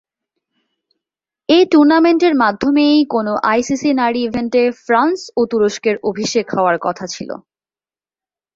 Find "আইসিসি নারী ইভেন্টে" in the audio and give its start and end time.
3.45-4.63